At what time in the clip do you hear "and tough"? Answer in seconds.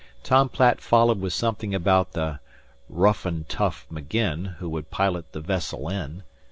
3.23-3.85